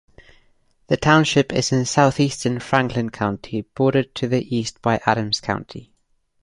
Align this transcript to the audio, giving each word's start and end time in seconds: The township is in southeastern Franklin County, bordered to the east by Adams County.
The 0.87 0.97
township 0.97 1.53
is 1.53 1.71
in 1.71 1.85
southeastern 1.85 2.59
Franklin 2.59 3.11
County, 3.11 3.61
bordered 3.75 4.15
to 4.15 4.27
the 4.27 4.55
east 4.57 4.81
by 4.81 4.99
Adams 5.05 5.39
County. 5.39 5.93